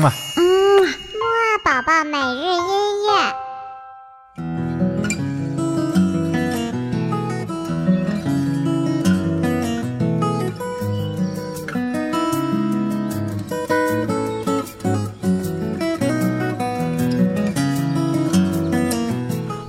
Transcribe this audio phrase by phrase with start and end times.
[0.00, 0.10] 嘛。
[0.36, 0.42] 嗯，
[0.82, 3.34] 木二宝宝每日音乐。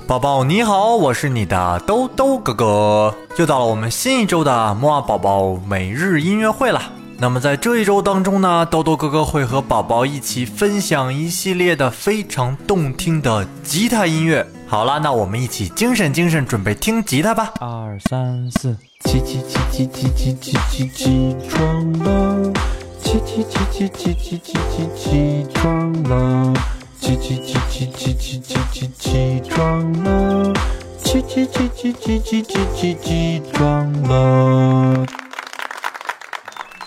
[0.06, 6.82] 宝宝你好，我是你的兜兜哥哥，又到了我们新一周的木二宝宝每日音乐会了。
[7.22, 14.44] 那么在这一周当中呢，兜兜哥哥会和宝宝一起分享一系列的非常动听的吉他音乐。
[14.66, 17.52] 好了，那我们一起精神精神，准备听吉他吧。
[17.60, 22.52] 二三四，起起起起起起起起起床了，
[23.00, 26.52] 起起起起起起起起起床了，
[27.00, 30.52] 起起起起起起起起起床了，
[31.04, 35.01] 起起起起起起起起起床了。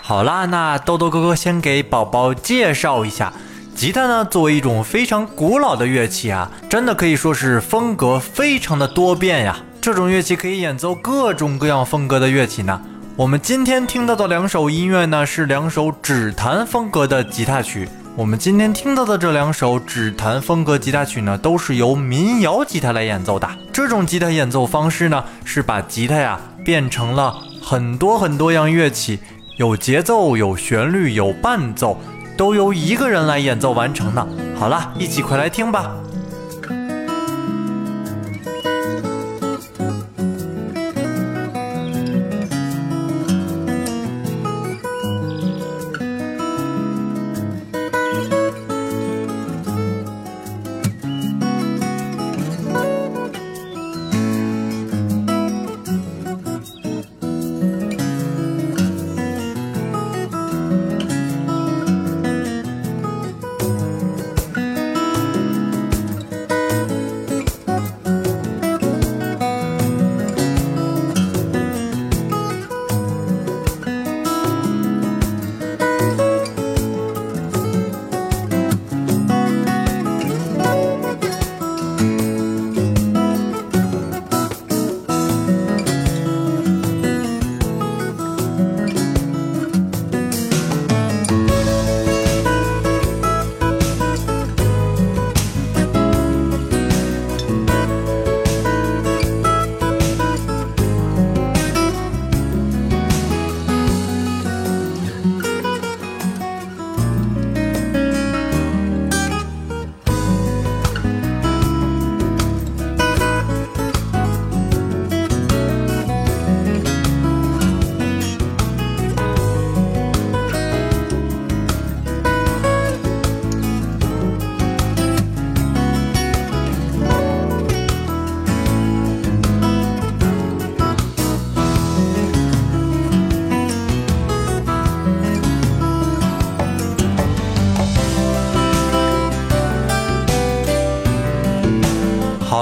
[0.07, 3.33] 好啦，那豆豆哥哥先给宝宝介绍一下，
[3.73, 9.57] 吉他呢作为一种非常古老的乐器啊，真的可以说是风格非常的多变呀。
[9.81, 12.79] 这种乐器可以演奏各种各样风格的乐器呢。
[13.15, 17.89] 我们今天听到的两首音乐呢，是两首指弹风格的吉他曲。
[18.15, 23.49] 我们今天听到的这两首指弹风格吉他曲呢，都是由民谣吉他来演奏的。
[23.73, 29.19] 这种吉他演奏方式呢，是把吉他呀变成了很多很多样乐器。
[29.57, 31.97] 有节奏，有旋律，有伴奏，
[32.35, 34.27] 都由一个人来演奏完成的。
[34.53, 35.95] 好了，一起快来听吧。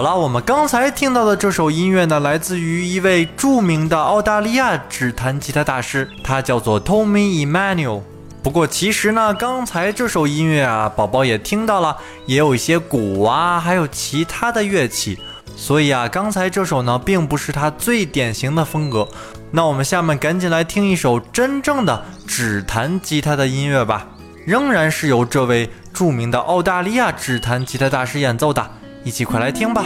[0.04, 8.02] 好了，我们刚才听到的这首音乐呢，来自于一位著名的澳大利亚指弹吉他大师，他叫做 Tommy Emmanuel。
[8.44, 15.18] 不过其实呢，刚才这首音乐啊，宝宝也听到了，也有一些鼓啊，还有其他的乐器，
[15.56, 19.08] 所以啊，刚才这首呢，并不是他最典型的风格。
[19.52, 24.06] 那我们下面赶紧来听一首真正的指弹吉他的音乐吧，
[24.46, 28.70] 仍然是由这位著名的澳大利亚指弹吉他大师演奏的。
[29.04, 29.86] 一起快来听吧。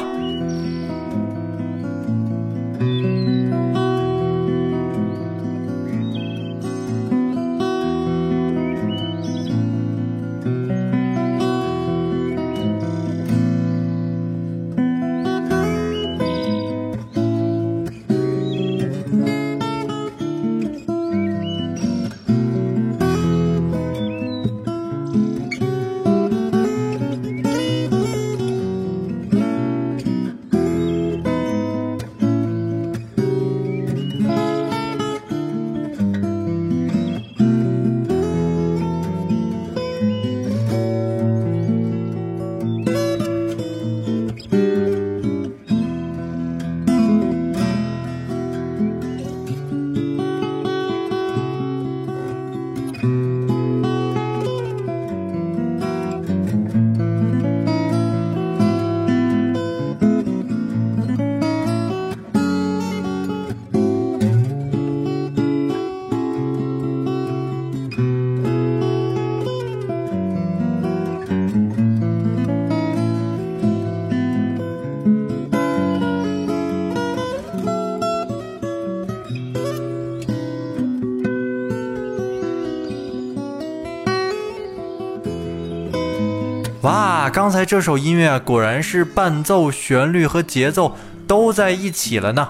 [86.88, 90.96] 哇，刚才这首音乐果然是伴奏、旋律和节奏
[91.28, 92.48] 都在一起了呢。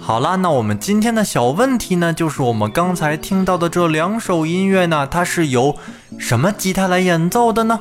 [0.00, 5.76] 好啦，那我们今天的小问题呢，就是我们刚才听到的这两首音乐呢，它是由
[6.18, 7.78] 什么吉他来演奏的呢？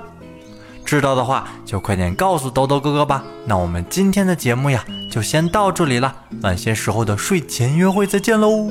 [0.86, 3.24] 知道的话就快点告诉豆豆哥哥吧。
[3.48, 6.16] 那我们今天的节目呀，就先到这里了。
[6.44, 8.70] 晚些时候的睡前约会再见喽。